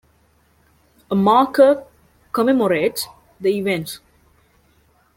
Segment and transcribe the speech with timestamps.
[1.11, 1.83] A marker
[2.33, 3.05] commemorates
[3.39, 3.99] the event.